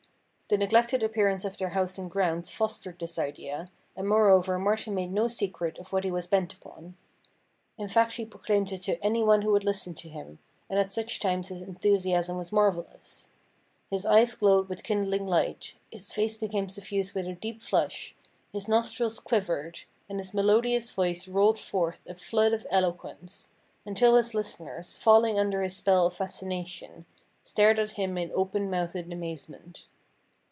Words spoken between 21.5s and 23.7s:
forth a flood of eloquence,